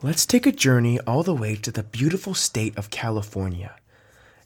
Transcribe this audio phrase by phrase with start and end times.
[0.00, 3.74] Let's take a journey all the way to the beautiful state of California.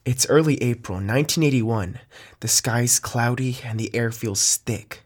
[0.02, 2.00] It's early April 1981.
[2.40, 5.02] The sky's cloudy and the air feels thick.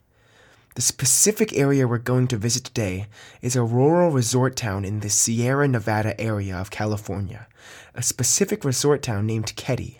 [0.76, 3.06] The specific area we're going to visit today
[3.42, 7.48] is a rural resort town in the Sierra Nevada area of California,
[7.96, 9.98] a specific resort town named Keddie.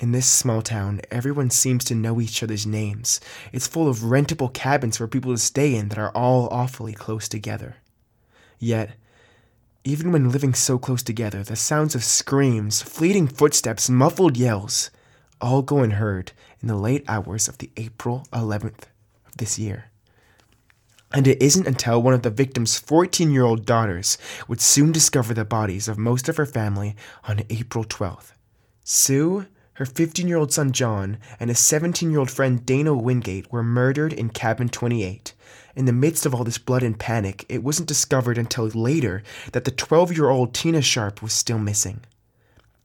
[0.00, 3.20] In this small town, everyone seems to know each other's names.
[3.52, 7.28] It's full of rentable cabins for people to stay in that are all awfully close
[7.28, 7.76] together.
[8.58, 8.96] Yet,
[9.84, 14.90] even when living so close together, the sounds of screams, fleeting footsteps, muffled yells
[15.40, 18.84] all go unheard in the late hours of the April 11th
[19.26, 19.90] of this year.
[21.12, 25.32] And it isn't until one of the victim's 14 year old daughters would soon discover
[25.32, 28.32] the bodies of most of her family on April 12th.
[28.84, 29.46] Sue,
[29.78, 33.62] her 15 year old son John, and his 17 year old friend Dana Wingate were
[33.62, 35.32] murdered in cabin 28,
[35.76, 39.62] in the midst of all this blood and panic, it wasn't discovered until later that
[39.64, 42.00] the 12 year old Tina Sharp was still missing.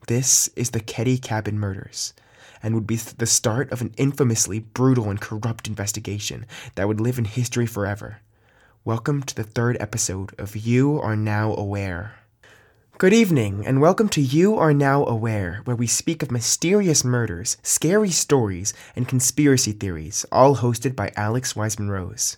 [0.07, 2.13] This is the Keddie Cabin murders,
[2.61, 7.17] and would be the start of an infamously brutal and corrupt investigation that would live
[7.17, 8.19] in history forever.
[8.85, 12.22] Welcome to the third episode of You Are Now Aware.
[13.03, 17.57] Good evening, and welcome to You Are Now Aware, where we speak of mysterious murders,
[17.61, 22.37] scary stories, and conspiracy theories, all hosted by Alex Wiseman Rose.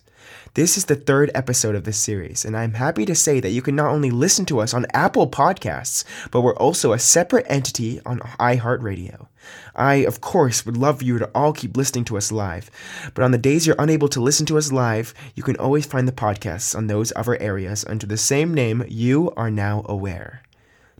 [0.54, 3.62] This is the third episode of this series, and I'm happy to say that you
[3.62, 8.00] can not only listen to us on Apple Podcasts, but we're also a separate entity
[8.04, 9.28] on iHeartRadio.
[9.76, 12.72] I, of course, would love for you to all keep listening to us live,
[13.14, 16.08] but on the days you're unable to listen to us live, you can always find
[16.08, 20.42] the podcasts on those other areas under the same name you are now aware.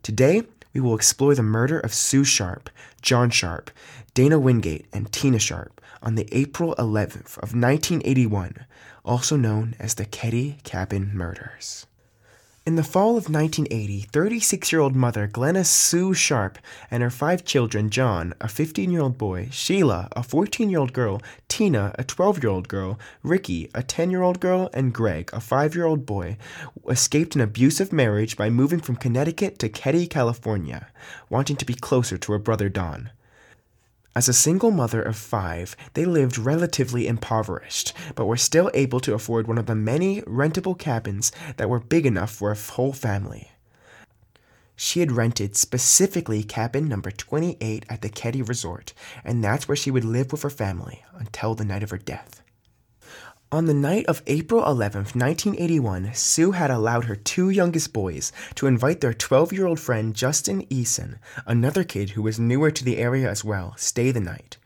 [0.06, 2.70] Today, we will explore the murder of Sue Sharp,
[3.02, 3.72] John Sharp,
[4.14, 8.66] Dana Wingate, and Tina Sharp on the April 11th of 1981
[9.04, 11.86] also known as the Keddie Cabin Murders.
[12.66, 16.58] In the fall of 1980, 36 year old mother Glenna Sue Sharp
[16.90, 20.92] and her five children John, a 15 year old boy, Sheila, a 14 year old
[20.92, 25.30] girl, Tina, a 12 year old girl, Ricky, a 10 year old girl, and Greg,
[25.32, 26.38] a 5 year old boy,
[26.88, 30.88] escaped an abusive marriage by moving from Connecticut to Keddie, California,
[31.30, 33.10] wanting to be closer to her brother Don.
[34.16, 39.12] As a single mother of five, they lived relatively impoverished, but were still able to
[39.12, 43.52] afford one of the many rentable cabins that were big enough for a whole family.
[44.74, 49.90] She had rented specifically cabin number 28 at the Keddie Resort, and that's where she
[49.90, 52.42] would live with her family until the night of her death.
[53.52, 58.66] On the night of April 11, 1981, Sue had allowed her two youngest boys to
[58.66, 62.96] invite their 12 year old friend Justin Eason, another kid who was newer to the
[62.96, 64.56] area as well, stay the night.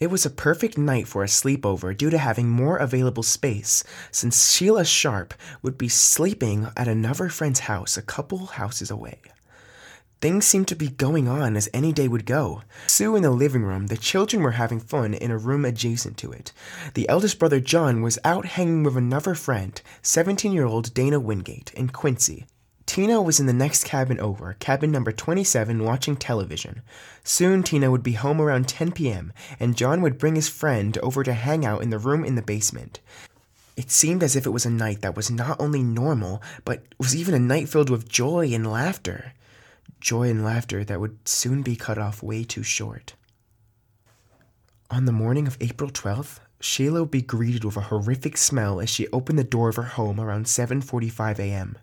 [0.00, 4.52] It was a perfect night for a sleepover due to having more available space, since
[4.52, 9.20] Sheila Sharp would be sleeping at another friend's house a couple houses away.
[10.20, 12.62] Things seemed to be going on as any day would go.
[12.88, 16.32] Sue in the living room, the children were having fun in a room adjacent to
[16.32, 16.52] it.
[16.94, 21.72] The eldest brother John was out hanging with another friend, 17 year old Dana Wingate,
[21.74, 22.46] in Quincy.
[22.84, 26.82] Tina was in the next cabin over, cabin number 27, watching television.
[27.22, 31.22] Soon Tina would be home around 10 p.m., and John would bring his friend over
[31.22, 32.98] to hang out in the room in the basement.
[33.76, 37.14] It seemed as if it was a night that was not only normal, but was
[37.14, 39.32] even a night filled with joy and laughter
[40.00, 43.14] joy and laughter that would soon be cut off way too short.
[44.90, 48.90] On the morning of April 12th, Sheila would be greeted with a horrific smell as
[48.90, 51.78] she opened the door of her home around 7:45 a.m.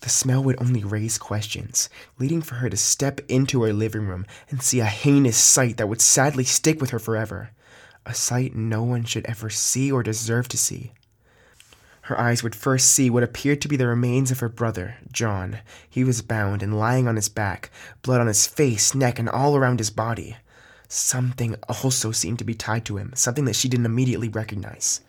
[0.00, 1.88] The smell would only raise questions,
[2.18, 5.88] leading for her to step into her living room and see a heinous sight that
[5.88, 7.50] would sadly stick with her forever.
[8.04, 10.92] A sight no one should ever see or deserve to see.
[12.06, 15.58] Her eyes would first see what appeared to be the remains of her brother, John.
[15.90, 17.68] He was bound and lying on his back,
[18.02, 20.36] blood on his face, neck, and all around his body.
[20.86, 25.00] Something also seemed to be tied to him, something that she didn't immediately recognize.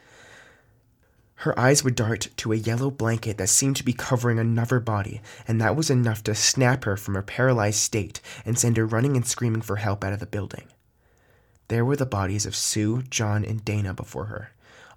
[1.35, 5.22] Her eyes would dart to a yellow blanket that seemed to be covering another body,
[5.47, 9.16] and that was enough to snap her from her paralyzed state and send her running
[9.16, 10.66] and screaming for help out of the building.
[11.67, 14.49] There were the bodies of Sue, John, and Dana before her.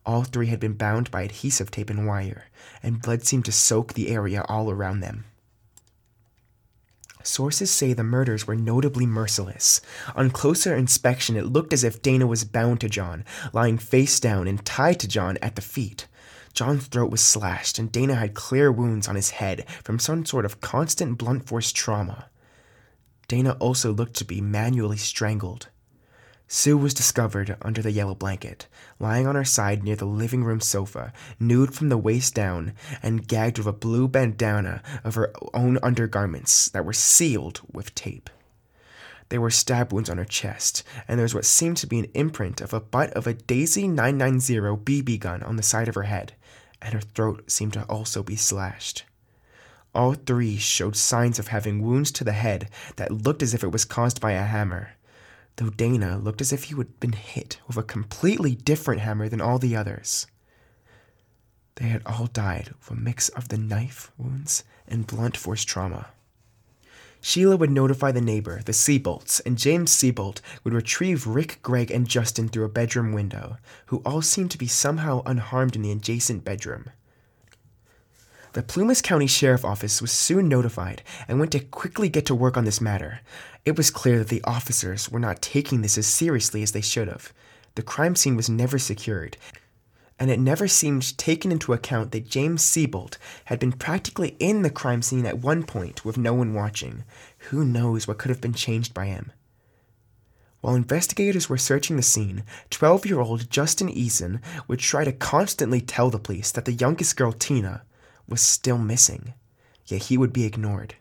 [0.07, 2.47] All three had been bound by adhesive tape and wire,
[2.83, 5.25] and blood seemed to soak the area all around them.
[7.23, 9.83] Sources say the murders were notably merciless.
[10.17, 14.49] On closer inspection, it looked as if Dana was bound to John, lying face down
[14.49, 16.07] and tied to John at the feet.
[16.55, 20.45] John's throat was slashed, and Dana had clear wounds on his head from some sort
[20.45, 22.31] of constant blunt force trauma.
[23.29, 25.69] Dana also looked to be manually strangled.
[26.53, 28.67] Sue was discovered under the yellow blanket,
[28.99, 32.73] lying on her side near the living room sofa, nude from the waist down,
[33.05, 38.29] and gagged with a blue bandana of her own undergarments that were sealed with tape.
[39.29, 42.11] There were stab wounds on her chest, and there was what seemed to be an
[42.15, 46.03] imprint of a butt of a Daisy 990 BB gun on the side of her
[46.03, 46.33] head,
[46.83, 49.05] and her throat seemed to also be slashed.
[49.95, 53.71] All three showed signs of having wounds to the head that looked as if it
[53.71, 54.95] was caused by a hammer
[55.61, 59.43] though Dana looked as if he had been hit with a completely different hammer than
[59.43, 60.27] all the others.
[61.75, 66.07] They had all died with a mix of the knife wounds and blunt force trauma.
[67.21, 72.09] Sheila would notify the neighbor, the Seabolts, and James Seabolt would retrieve Rick, Greg, and
[72.09, 76.43] Justin through a bedroom window, who all seemed to be somehow unharmed in the adjacent
[76.43, 76.87] bedroom.
[78.53, 82.57] The Plumas County Sheriff Office was soon notified and went to quickly get to work
[82.57, 83.21] on this matter.
[83.65, 87.07] It was clear that the officers were not taking this as seriously as they should
[87.07, 87.33] have.
[87.77, 89.37] The crime scene was never secured,
[90.19, 94.71] and it never seemed taken into account that James Seabolt had been practically in the
[94.71, 97.05] crime scene at one point with no one watching.
[97.51, 99.31] Who knows what could have been changed by him?
[100.61, 105.81] While investigators were searching the scene, 12 year old Justin Eason would try to constantly
[105.81, 107.83] tell the police that the youngest girl, Tina,
[108.31, 109.35] was still missing,
[109.87, 110.95] yet he would be ignored.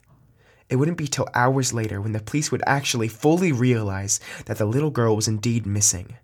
[0.70, 4.66] It wouldn't be till hours later when the police would actually fully realize that the
[4.66, 6.16] little girl was indeed missing.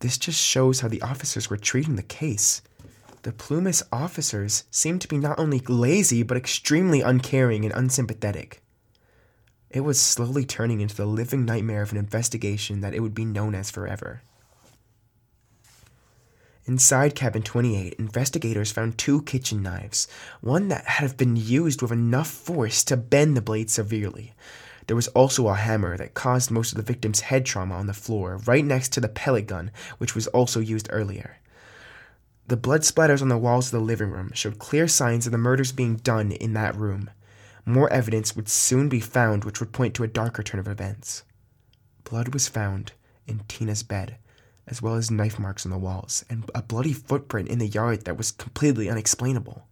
[0.00, 2.62] This just shows how the officers were treating the case.
[3.22, 8.62] The Plumas officers seemed to be not only lazy, but extremely uncaring and unsympathetic.
[9.70, 13.24] It was slowly turning into the living nightmare of an investigation that it would be
[13.24, 14.22] known as forever.
[16.68, 20.08] Inside cabin 28, investigators found two kitchen knives,
[20.40, 24.34] one that had been used with enough force to bend the blade severely.
[24.88, 27.92] There was also a hammer that caused most of the victim's head trauma on the
[27.92, 31.38] floor, right next to the pellet gun, which was also used earlier.
[32.48, 35.38] The blood splatters on the walls of the living room showed clear signs of the
[35.38, 37.10] murders being done in that room.
[37.64, 41.22] More evidence would soon be found which would point to a darker turn of events.
[42.02, 42.90] Blood was found
[43.24, 44.16] in Tina's bed
[44.66, 48.04] as well as knife marks on the walls, and a bloody footprint in the yard
[48.04, 49.66] that was completely unexplainable.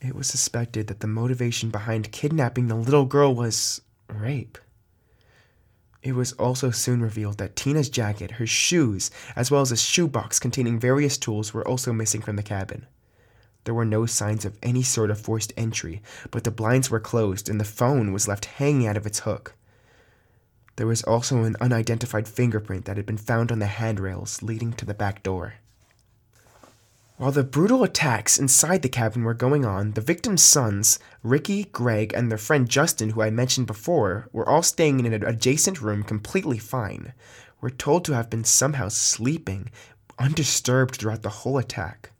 [0.00, 4.58] It was suspected that the motivation behind kidnapping the little girl was rape.
[6.02, 10.38] It was also soon revealed that Tina's jacket, her shoes, as well as a shoebox
[10.38, 12.86] containing various tools were also missing from the cabin.
[13.64, 16.00] There were no signs of any sort of forced entry,
[16.30, 19.54] but the blinds were closed and the phone was left hanging out of its hook.
[20.76, 24.84] There was also an unidentified fingerprint that had been found on the handrails leading to
[24.84, 25.54] the back door.
[27.16, 32.12] While the brutal attacks inside the cabin were going on, the victims' sons, Ricky, Greg,
[32.14, 36.02] and their friend Justin, who I mentioned before, were all staying in an adjacent room
[36.02, 37.14] completely fine.
[37.62, 39.70] Were told to have been somehow sleeping,
[40.18, 42.10] undisturbed throughout the whole attack.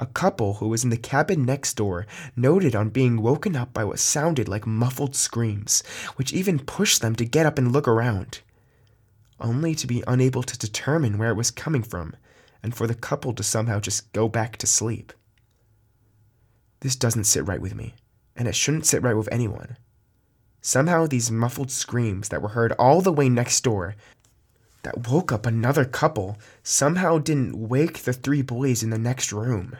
[0.00, 3.84] A couple who was in the cabin next door noted on being woken up by
[3.84, 5.82] what sounded like muffled screams,
[6.16, 8.40] which even pushed them to get up and look around,
[9.38, 12.16] only to be unable to determine where it was coming from,
[12.62, 15.12] and for the couple to somehow just go back to sleep.
[16.80, 17.94] This doesn't sit right with me,
[18.34, 19.76] and it shouldn't sit right with anyone.
[20.62, 23.96] Somehow, these muffled screams that were heard all the way next door
[24.82, 29.76] that woke up another couple somehow didn't wake the three boys in the next room.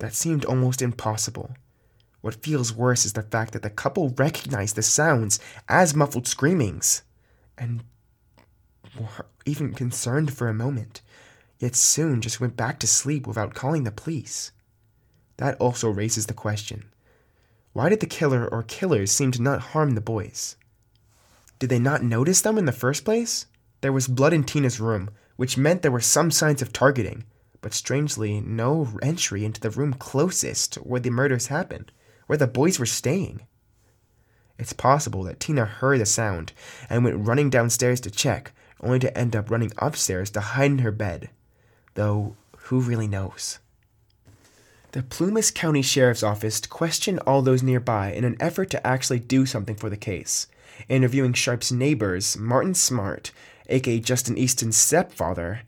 [0.00, 1.54] That seemed almost impossible.
[2.22, 5.38] What feels worse is the fact that the couple recognized the sounds
[5.68, 7.02] as muffled screamings
[7.56, 7.84] and
[8.98, 11.02] were even concerned for a moment,
[11.58, 14.52] yet soon just went back to sleep without calling the police.
[15.36, 16.84] That also raises the question
[17.72, 20.56] why did the killer or killers seem to not harm the boys?
[21.58, 23.46] Did they not notice them in the first place?
[23.82, 27.24] There was blood in Tina's room, which meant there were some signs of targeting
[27.60, 31.92] but strangely, no entry into the room closest where the murders happened,
[32.26, 33.42] where the boys were staying.
[34.58, 36.52] It's possible that Tina heard the sound
[36.88, 38.52] and went running downstairs to check,
[38.82, 41.30] only to end up running upstairs to hide in her bed.
[41.94, 43.58] Though, who really knows?
[44.92, 49.46] The Plumas County Sheriff's Office questioned all those nearby in an effort to actually do
[49.46, 50.46] something for the case.
[50.88, 53.32] Interviewing Sharp's neighbors, Martin Smart,
[53.68, 55.62] aka Justin Eason's stepfather,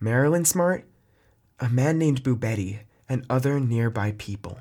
[0.00, 0.84] Marilyn Smart,
[1.58, 4.58] a man named Boubede, and other nearby people.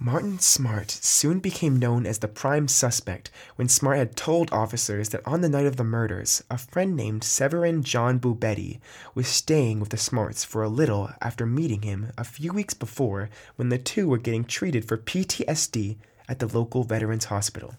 [0.00, 5.24] Martin Smart soon became known as the prime suspect when Smart had told officers that
[5.24, 8.80] on the night of the murders, a friend named Severin John Boubede
[9.14, 13.30] was staying with the Smarts for a little after meeting him a few weeks before
[13.54, 17.76] when the two were getting treated for PTSD at the local Veterans Hospital.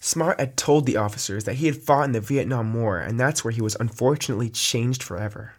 [0.00, 3.44] Smart had told the officers that he had fought in the Vietnam War, and that's
[3.44, 5.54] where he was unfortunately changed forever.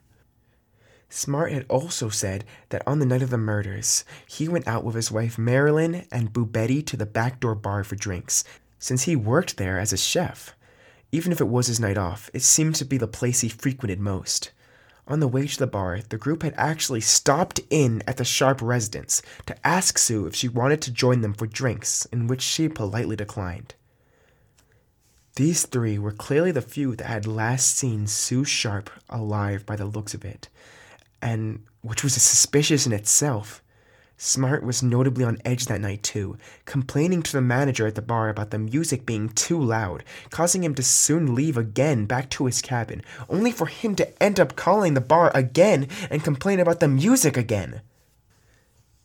[1.10, 4.96] Smart had also said that on the night of the murders, he went out with
[4.96, 8.44] his wife Marilyn and Boubede to the backdoor bar for drinks,
[8.78, 10.54] since he worked there as a chef.
[11.12, 14.00] Even if it was his night off, it seemed to be the place he frequented
[14.00, 14.52] most.
[15.08, 18.62] On the way to the bar, the group had actually stopped in at the Sharp
[18.62, 22.68] residence to ask Sue if she wanted to join them for drinks, in which she
[22.68, 23.74] politely declined.
[25.38, 29.86] These three were clearly the few that had last seen Sue Sharp alive by the
[29.86, 30.50] looks of it,
[31.22, 33.62] and which was suspicious in itself.
[34.20, 38.30] Smart was notably on edge that night too, complaining to the manager at the bar
[38.30, 42.62] about the music being too loud, causing him to soon leave again back to his
[42.62, 46.88] cabin, only for him to end up calling the bar again and complain about the
[46.88, 47.82] music again.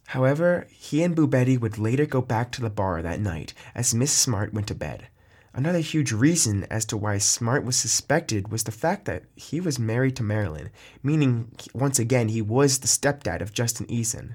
[0.07, 4.13] However, he and Boubede would later go back to the bar that night as Miss
[4.13, 5.09] Smart went to bed.
[5.55, 9.79] Another huge reason as to why Smart was suspected was the fact that he was
[9.79, 10.71] married to Marilyn,
[11.03, 14.35] meaning, once again, he was the stepdad of Justin Eason.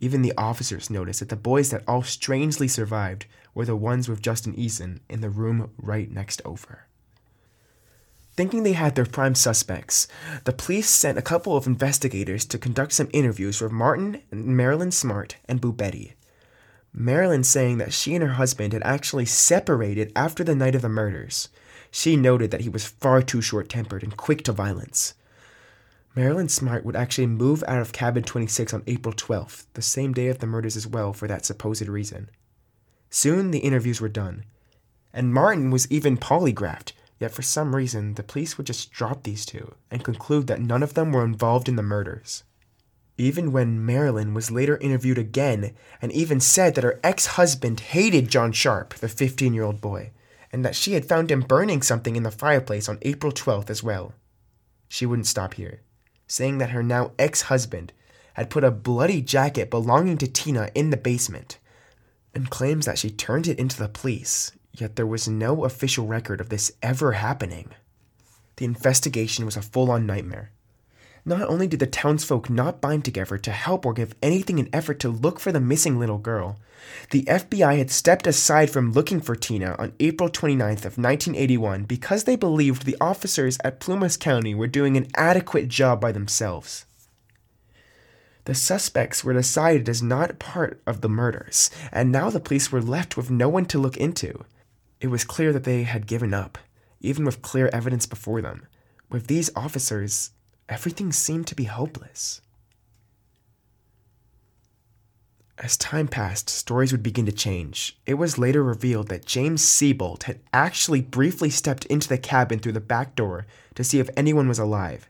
[0.00, 4.22] Even the officers noticed that the boys that all strangely survived were the ones with
[4.22, 6.86] Justin Eason in the room right next over.
[8.32, 10.08] Thinking they had their prime suspects,
[10.44, 15.36] the police sent a couple of investigators to conduct some interviews with Martin, Marilyn Smart,
[15.48, 16.14] and Boubede.
[16.96, 20.88] Marilyn saying that she and her husband had actually separated after the night of the
[20.88, 21.48] murders.
[21.90, 25.14] She noted that he was far too short tempered and quick to violence.
[26.14, 30.28] Marilyn Smart would actually move out of cabin 26 on April 12th, the same day
[30.28, 32.30] of the murders as well, for that supposed reason.
[33.10, 34.44] Soon the interviews were done,
[35.12, 39.44] and Martin was even polygraphed, yet for some reason the police would just drop these
[39.44, 42.44] two and conclude that none of them were involved in the murders
[43.16, 48.28] even when Marilyn was later interviewed again and even said that her ex husband hated
[48.28, 50.10] John Sharp, the 15 year old boy,
[50.52, 53.82] and that she had found him burning something in the fireplace on April 12th as
[53.82, 54.14] well.
[54.88, 55.82] She wouldn't stop here,
[56.26, 57.92] saying that her now ex husband
[58.34, 61.58] had put a bloody jacket belonging to Tina in the basement,
[62.34, 66.40] and claims that she turned it into the police, yet there was no official record
[66.40, 67.70] of this ever happening.
[68.56, 70.50] The investigation was a full on nightmare
[71.24, 75.00] not only did the townsfolk not bind together to help or give anything in effort
[75.00, 76.58] to look for the missing little girl,
[77.10, 82.24] the FBI had stepped aside from looking for Tina on April 29th of 1981 because
[82.24, 86.84] they believed the officers at Plumas County were doing an adequate job by themselves.
[88.44, 92.82] The suspects were decided as not part of the murders, and now the police were
[92.82, 94.44] left with no one to look into.
[95.00, 96.58] It was clear that they had given up,
[97.00, 98.66] even with clear evidence before them.
[99.08, 100.30] With these officers,
[100.74, 102.40] everything seemed to be hopeless.
[105.56, 107.96] As time passed, stories would begin to change.
[108.06, 112.72] It was later revealed that James Seabolt had actually briefly stepped into the cabin through
[112.72, 115.08] the back door to see if anyone was alive,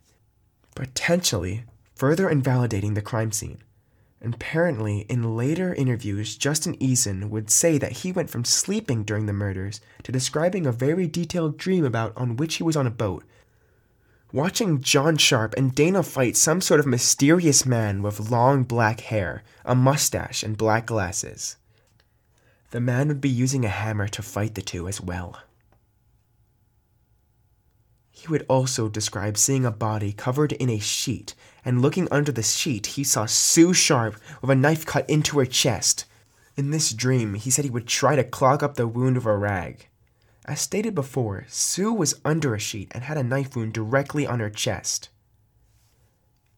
[0.75, 3.63] potentially further invalidating the crime scene.
[4.23, 9.33] Apparently, in later interviews, Justin Eason would say that he went from sleeping during the
[9.33, 13.25] murders to describing a very detailed dream about on which he was on a boat
[14.35, 19.45] Watching John Sharp and Dana fight some sort of mysterious man with long black hair,
[19.65, 21.57] a mustache, and black glasses.
[22.73, 25.39] The man would be using a hammer to fight the two as well.
[28.11, 32.43] He would also describe seeing a body covered in a sheet, and looking under the
[32.43, 36.07] sheet, he saw Sue Sharp with a knife cut into her chest.
[36.57, 39.37] In this dream, he said he would try to clog up the wound with a
[39.37, 39.87] rag.
[40.47, 44.41] As stated before, Sue was under a sheet and had a knife wound directly on
[44.41, 45.09] her chest.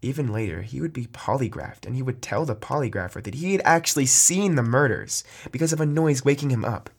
[0.03, 3.63] Even later, he would be polygraphed and he would tell the polygrapher that he had
[3.65, 6.91] actually seen the murders because of a noise waking him up.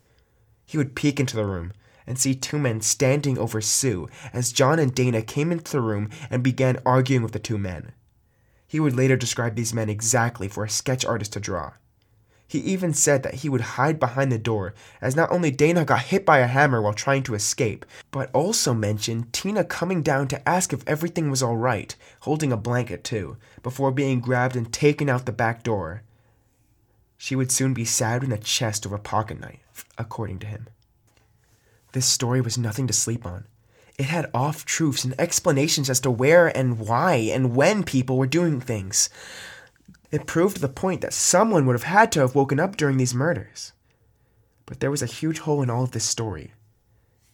[0.66, 1.74] He would peek into the room
[2.06, 6.10] and see two men standing over Sue as John and Dana came into the room
[6.30, 7.92] and began arguing with the two men.
[8.66, 11.74] He would later describe these men exactly for a sketch artist to draw.
[12.48, 16.04] He even said that he would hide behind the door, as not only Dana got
[16.04, 20.48] hit by a hammer while trying to escape, but also mentioned Tina coming down to
[20.48, 25.26] ask if everything was alright, holding a blanket too, before being grabbed and taken out
[25.26, 26.04] the back door.
[27.18, 30.68] She would soon be stabbed in the chest with a pocket knife, according to him.
[31.92, 33.46] This story was nothing to sleep on.
[33.98, 38.28] It had off truths and explanations as to where and why and when people were
[38.28, 39.10] doing things.
[40.10, 43.14] It proved the point that someone would have had to have woken up during these
[43.14, 43.74] murders.
[44.66, 46.54] But there was a huge hole in all of this story.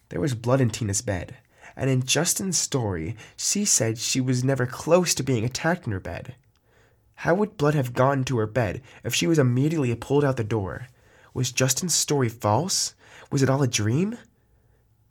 [0.10, 1.38] There was blood in Tina's bed,
[1.75, 6.00] and in Justin's story, she said she was never close to being attacked in her
[6.00, 6.36] bed.
[7.15, 10.44] How would blood have gotten to her bed if she was immediately pulled out the
[10.44, 10.88] door?
[11.34, 12.96] Was Justin's story false?
[13.32, 14.18] Was it all a dream?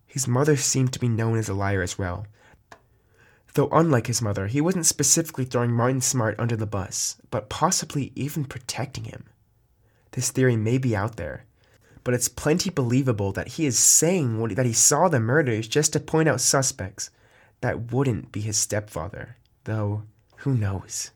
[0.07, 2.27] His mother seemed to be known as a liar as well.
[3.55, 8.13] Though unlike his mother, he wasn't specifically throwing Martin Smart under the bus, but possibly
[8.15, 9.25] even protecting him.
[10.13, 11.45] This theory may be out there,
[12.05, 15.93] but it's plenty believable that he is saying what, that he saw the murders just
[15.93, 17.11] to point out suspects
[17.61, 20.03] that wouldn't be his stepfather, though
[20.39, 21.11] who knows?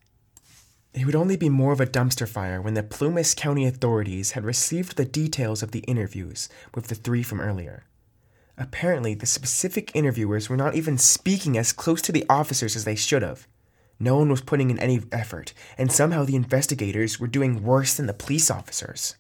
[0.95, 4.45] It would only be more of a dumpster fire when the Plumas County authorities had
[4.45, 7.85] received the details of the interviews with the three from earlier.
[8.59, 12.95] Apparently, the specific interviewers were not even speaking as close to the officers as they
[12.95, 13.47] should have.
[13.99, 18.07] No one was putting in any effort, and somehow the investigators were doing worse than
[18.07, 19.17] the police officers.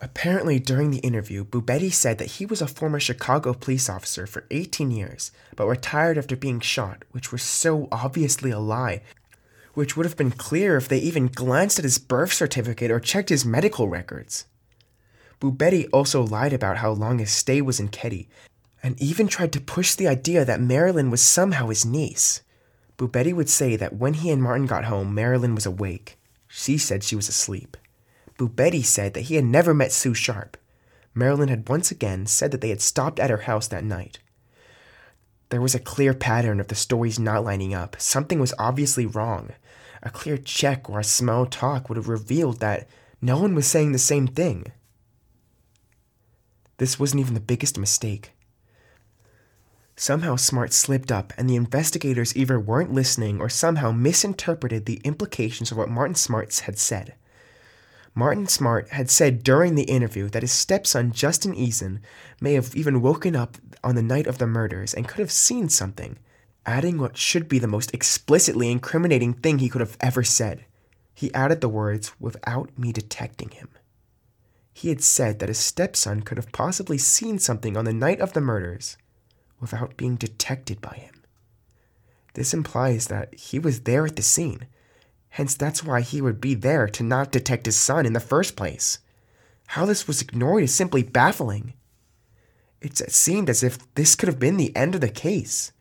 [0.00, 4.46] Apparently, during the interview, Boubede said that he was a former Chicago police officer for
[4.50, 9.02] 18 years, but retired after being shot, which was so obviously a lie,
[9.74, 13.28] which would have been clear if they even glanced at his birth certificate or checked
[13.28, 14.44] his medical records.
[15.40, 18.28] Boubede also lied about how long his stay was in Keddie,
[18.82, 22.42] and even tried to push the idea that Marilyn was somehow his niece.
[22.96, 26.18] Boubede would say that when he and Martin got home, Marilyn was awake.
[26.48, 27.76] She said she was asleep.
[28.38, 30.56] Boubede said that he had never met Sue Sharp.
[31.14, 34.18] Marilyn had once again said that they had stopped at her house that night.
[35.50, 37.96] There was a clear pattern of the stories not lining up.
[37.98, 39.50] Something was obviously wrong.
[40.02, 42.88] A clear check or a small talk would have revealed that
[43.20, 44.72] no one was saying the same thing.
[46.78, 48.32] This wasn't even the biggest mistake.
[49.96, 55.72] Somehow Smart slipped up, and the investigators either weren't listening or somehow misinterpreted the implications
[55.72, 57.14] of what Martin Smarts had said.
[58.14, 61.98] Martin Smart had said during the interview that his stepson, Justin Eason,
[62.40, 65.68] may have even woken up on the night of the murders and could have seen
[65.68, 66.16] something,
[66.64, 70.64] adding what should be the most explicitly incriminating thing he could have ever said.
[71.12, 73.68] He added the words, without me detecting him.
[74.78, 78.32] He had said that his stepson could have possibly seen something on the night of
[78.32, 78.96] the murders
[79.58, 81.24] without being detected by him.
[82.34, 84.68] This implies that he was there at the scene
[85.30, 88.54] Hence, that's why he would be there to not detect his son in the first
[88.54, 89.00] place.
[89.66, 91.74] How this was ignored is simply baffling.
[92.80, 95.72] It seemed as if this could have been the end of the case.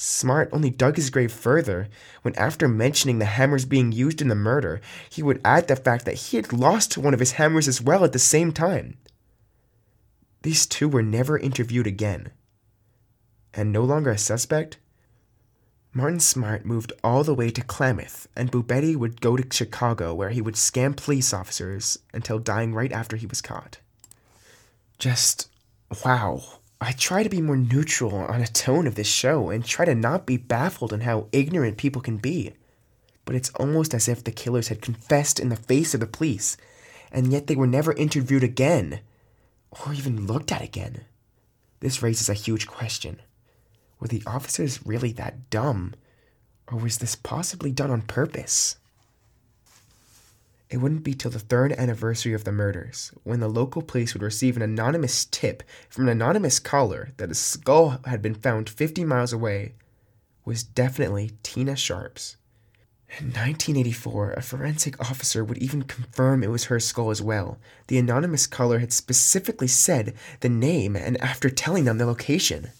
[0.00, 1.88] Smart only dug his grave further
[2.22, 4.80] when, after mentioning the hammers being used in the murder,
[5.10, 8.04] he would add the fact that he had lost one of his hammers as well
[8.04, 8.96] at the same time.
[10.42, 12.30] These two were never interviewed again.
[13.52, 14.78] And no longer a suspect,
[15.92, 20.30] Martin Smart moved all the way to Klamath, and Boubede would go to Chicago where
[20.30, 23.78] he would scam police officers until dying right after he was caught.
[25.00, 25.48] Just
[26.04, 26.57] wow.
[26.80, 29.94] I try to be more neutral on a tone of this show and try to
[29.94, 32.52] not be baffled in how ignorant people can be.
[33.24, 36.56] But it's almost as if the killers had confessed in the face of the police,
[37.10, 39.00] and yet they were never interviewed again,
[39.70, 41.02] or even looked at again.
[41.80, 43.20] This raises a huge question.
[43.98, 45.94] Were the officers really that dumb?
[46.68, 48.76] Or was this possibly done on purpose?
[50.70, 54.22] It wouldn't be till the third anniversary of the murders when the local police would
[54.22, 59.04] receive an anonymous tip from an anonymous caller that a skull had been found 50
[59.04, 59.74] miles away
[60.44, 62.36] was definitely Tina Sharp's.
[63.18, 67.56] In 1984, a forensic officer would even confirm it was her skull as well.
[67.86, 72.70] The anonymous caller had specifically said the name and after telling them the location.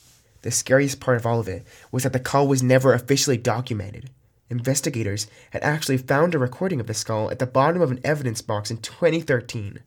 [0.43, 4.11] The scariest part of all of it was that the call was never officially documented.
[4.51, 8.41] Investigators had actually found a recording of the skull at the bottom of an evidence
[8.41, 9.81] box in 2013.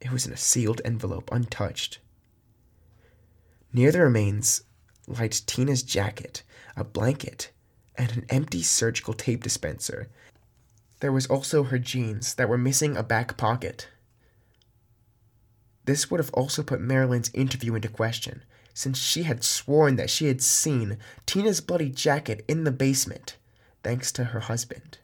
[0.00, 1.98] It was in a sealed envelope, untouched.
[3.72, 4.62] Near the remains
[5.06, 6.42] lied Tina's jacket,
[6.76, 7.50] a blanket,
[7.96, 10.08] and an empty surgical tape dispenser.
[11.00, 13.88] There was also her jeans that were missing a back pocket.
[15.84, 18.42] This would have also put Marilyn's interview into question,
[18.78, 23.36] since she had sworn that she had seen Tina's bloody jacket in the basement,
[23.82, 24.98] thanks to her husband.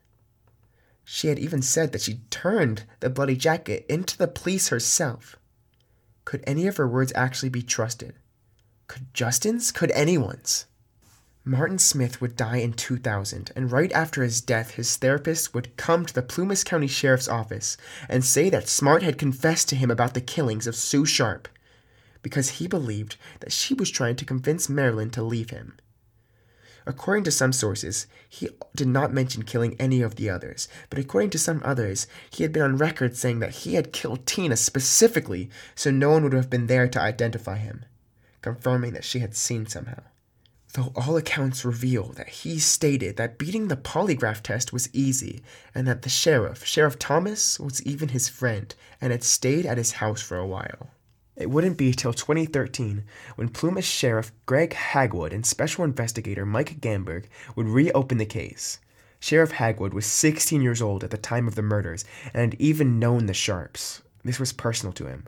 [1.03, 5.35] She had even said that she turned the bloody jacket into the police herself.
[6.25, 8.15] Could any of her words actually be trusted?
[8.87, 9.73] Could Justin's?
[9.73, 10.67] Could anyone's?
[11.45, 16.07] Martin Smith would die in 2000, and right after his death, his therapist would come
[16.07, 17.77] to the Plumas County Sheriff's Office
[18.09, 21.49] and say that Smart had confessed to him about the killings of Sue Sharp
[22.25, 25.77] because he believed that she was trying to convince Marilyn to leave him.
[26.87, 31.31] According to some sources, he did not mention killing any of the others, but according
[31.31, 35.51] to some others, he had been on record saying that he had killed Tina specifically
[35.75, 37.85] so no one would have been there to identify him,
[38.43, 40.03] confirming that she had seen somehow.
[40.73, 45.43] Though all accounts reveal that he stated that beating the polygraph test was easy,
[45.75, 49.93] and that the sheriff, Sheriff Thomas, was even his friend and had stayed at his
[49.93, 50.91] house for a while.
[51.37, 53.03] It wouldn't be till 2013
[53.35, 57.25] when Plumas Sheriff Greg Hagwood and Special Investigator Mike Gamberg
[57.57, 58.79] would reopen the case.
[59.19, 63.01] Sheriff Hagwood was 16 years old at the time of the murders and had even
[63.01, 64.03] known the Sharps.
[64.23, 65.25] This was personal to him.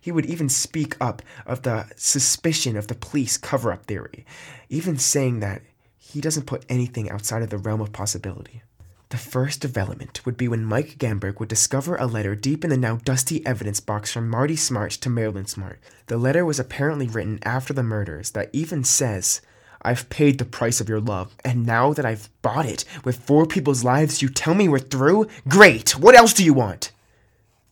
[0.00, 4.26] He would even speak up of the suspicion of the police cover up theory,
[4.68, 5.62] even saying that
[5.96, 8.62] he doesn't put anything outside of the realm of possibility.
[9.10, 12.76] The first development would be when Mike Gamberg would discover a letter deep in the
[12.76, 15.80] now dusty evidence box from Marty Smart to Marilyn Smart.
[16.06, 19.40] The letter was apparently written after the murders that even says,
[19.82, 23.46] I've paid the price of your love, and now that I've bought it with four
[23.46, 25.26] people's lives, you tell me we're through?
[25.48, 25.98] Great!
[25.98, 26.92] What else do you want?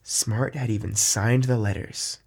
[0.03, 2.19] Smart had even signed the letters.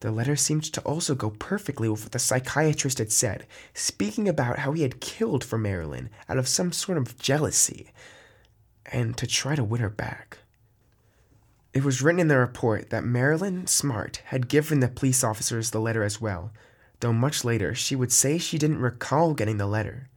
[0.00, 4.58] The letter seemed to also go perfectly with what the psychiatrist had said, speaking about
[4.58, 7.92] how he had killed for Marilyn out of some sort of jealousy
[8.92, 10.38] and to try to win her back.
[11.72, 15.80] It was written in the report that Marilyn Smart had given the police officers the
[15.80, 16.52] letter as well,
[17.00, 20.08] though much later she would say she didn't recall getting the letter,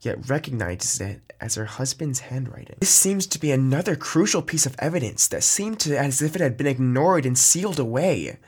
[0.00, 2.76] yet recognized it as her husband's handwriting.
[2.80, 6.40] This seems to be another crucial piece of evidence that seemed to as if it
[6.40, 8.38] had been ignored and sealed away.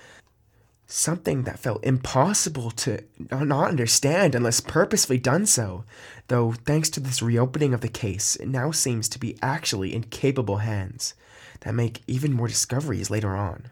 [0.92, 5.85] Something that felt impossible to not understand unless purposefully done so,
[6.26, 10.03] though thanks to this reopening of the case, it now seems to be actually in
[10.03, 11.14] capable hands
[11.61, 13.68] that make even more discoveries later on.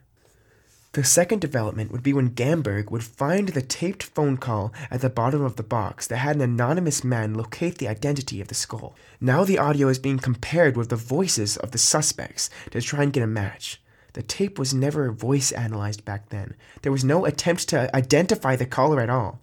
[0.93, 5.11] The second development would be when Gamberg would find the taped phone call at the
[5.11, 8.95] bottom of the box that had an anonymous man locate the identity of the skull.
[9.21, 13.13] Now the audio is being compared with the voices of the suspects to try and
[13.13, 13.81] get a match.
[14.15, 16.57] The tape was never voice analyzed back then.
[16.83, 19.41] There was no attempt to identify the caller at all.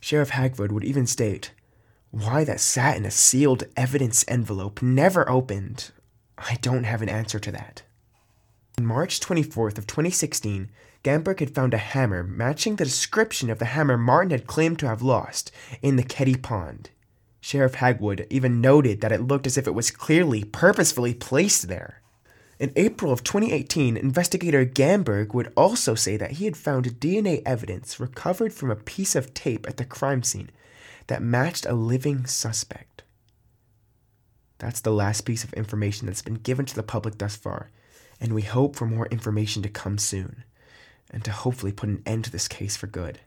[0.00, 1.52] Sheriff Hagwood would even state,
[2.10, 5.90] Why that sat in a sealed evidence envelope never opened,
[6.36, 7.82] I don't have an answer to that.
[8.78, 10.70] On March 24th of 2016,
[11.04, 14.88] Gamberg had found a hammer matching the description of the hammer Martin had claimed to
[14.88, 16.90] have lost in the Keddie Pond.
[17.40, 22.00] Sheriff Hagwood even noted that it looked as if it was clearly, purposefully placed there.
[22.58, 27.98] In April of 2018, investigator Gamberg would also say that he had found DNA evidence
[27.98, 30.50] recovered from a piece of tape at the crime scene
[31.08, 33.02] that matched a living suspect.
[34.58, 37.70] That's the last piece of information that's been given to the public thus far,
[38.20, 40.44] and we hope for more information to come soon,
[41.10, 43.20] and to hopefully put an end to this case for good.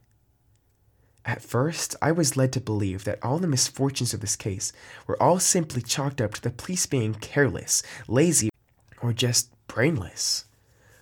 [1.26, 4.72] At first, I was led to believe that all the misfortunes of this case
[5.06, 8.50] were all simply chalked up to the police being careless, lazy,
[9.02, 10.46] or just brainless.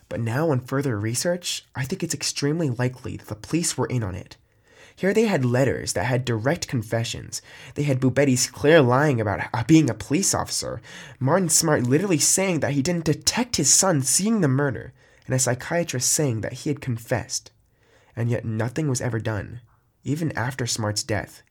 [0.10, 4.04] But now, on further research, I think it's extremely likely that the police were in
[4.04, 4.38] on it.
[4.96, 7.42] Here they had letters that had direct confessions.
[7.74, 10.82] They had Boubede's clear lying about uh, being a police officer,
[11.20, 14.94] Martin Smart literally saying that he didn't detect his son seeing the murder,
[15.26, 17.52] and a psychiatrist saying that he had confessed.
[18.16, 19.60] And yet nothing was ever done,
[20.06, 21.42] even after Smart's death.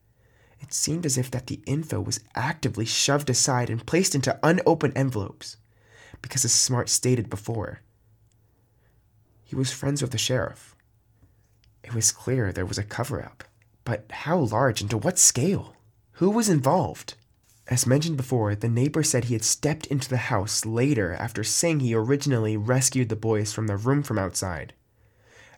[0.61, 4.97] It seemed as if that the info was actively shoved aside and placed into unopened
[4.97, 5.59] envelopes
[6.25, 7.81] because as Smart stated before,
[9.43, 10.75] he was friends with the sheriff.
[11.83, 13.45] It was clear there was a cover up,
[13.85, 15.77] but how large and to what scale?
[16.13, 17.13] Who was involved?
[17.69, 21.81] As mentioned before, the neighbor said he had stepped into the house later after saying
[21.81, 24.73] he originally rescued the boys from the room from outside.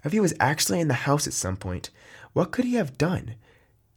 [0.03, 1.91] If he was actually in the house at some point,
[2.33, 3.37] what could he have done?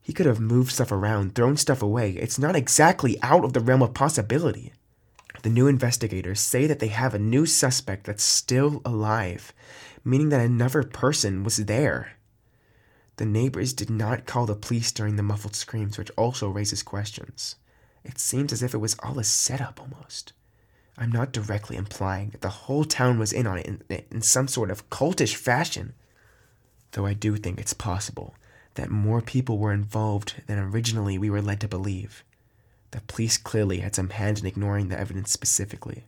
[0.01, 2.12] He could have moved stuff around, thrown stuff away.
[2.12, 4.71] It's not exactly out of the realm of possibility.
[5.41, 9.54] The new investigators say that they have a new suspect that's still alive,
[10.04, 12.13] meaning that another person was there.
[13.15, 17.56] The neighbors did not call the police during the muffled screams, which also raises questions.
[18.04, 20.34] It seems as if it was all a setup almost.
[20.97, 24.47] I'm not directly implying that the whole town was in on it in, in some
[24.49, 25.93] sort of cultish fashion,
[26.91, 28.36] though I do think it's possible
[28.75, 32.23] that more people were involved than originally we were led to believe.
[32.91, 36.06] The police clearly had some hand in ignoring the evidence specifically.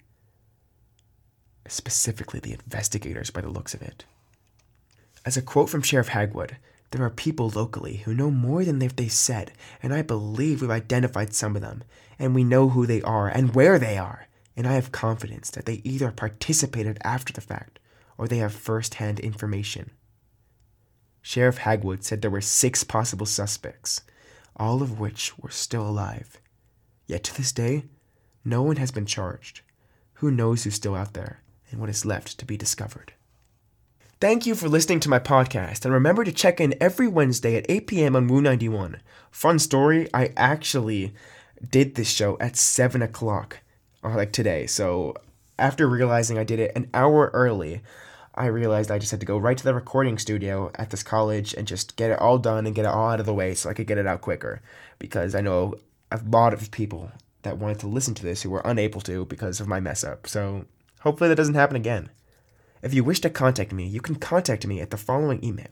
[1.67, 4.05] Specifically, the investigators, by the looks of it.
[5.25, 6.55] As a quote from Sheriff Hagwood,
[6.89, 10.71] there are people locally who know more than they've they said, and I believe we've
[10.71, 11.83] identified some of them,
[12.19, 15.65] and we know who they are and where they are, and I have confidence that
[15.65, 17.79] they either participated after the fact
[18.17, 19.91] or they have first hand information.
[21.21, 24.01] Sheriff Hagwood said there were six possible suspects,
[24.55, 26.41] all of which were still alive.
[27.11, 27.83] Yet to this day,
[28.45, 29.59] no one has been charged.
[30.13, 33.11] Who knows who's still out there and what is left to be discovered?
[34.21, 37.65] Thank you for listening to my podcast, and remember to check in every Wednesday at
[37.67, 38.15] 8 p.m.
[38.15, 39.01] on Woo 91.
[39.29, 41.13] Fun story, I actually
[41.69, 43.59] did this show at 7 o'clock,
[44.05, 44.65] uh, like today.
[44.65, 45.17] So
[45.59, 47.81] after realizing I did it an hour early,
[48.35, 51.53] I realized I just had to go right to the recording studio at this college
[51.55, 53.69] and just get it all done and get it all out of the way so
[53.69, 54.61] I could get it out quicker.
[54.97, 55.75] Because I know
[56.11, 57.11] a lot of people
[57.43, 60.27] that wanted to listen to this who were unable to because of my mess up.
[60.27, 60.65] So
[60.99, 62.09] hopefully that doesn't happen again.
[62.81, 65.67] If you wish to contact me, you can contact me at the following email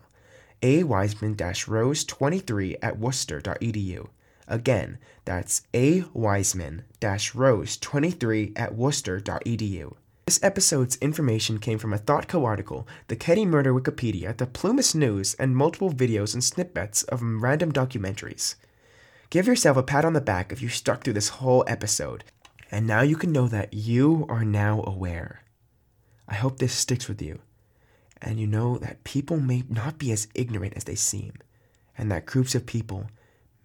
[0.62, 4.10] awiseman-rose23 at worcester.edu.
[4.48, 9.96] Again, that's awiseman-rose23 at worcester.edu.
[10.26, 15.34] This episode's information came from a ThoughtCo article, the Keddie Murder Wikipedia, the Plumas News,
[15.36, 18.56] and multiple videos and snippets of random documentaries.
[19.30, 22.24] Give yourself a pat on the back if you stuck through this whole episode,
[22.72, 25.44] and now you can know that you are now aware.
[26.28, 27.40] I hope this sticks with you,
[28.24, 31.34] and you know that people may not be as ignorant as they seem,
[31.96, 33.06] and that groups of people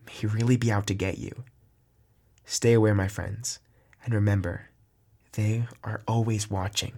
[0.07, 1.45] may really be out to get you.
[2.45, 3.59] Stay aware, my friends,
[4.05, 4.69] and remember,
[5.33, 6.93] they are always watching.